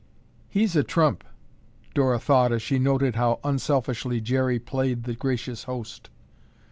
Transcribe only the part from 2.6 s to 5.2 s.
she noted how unselfishly Jerry played the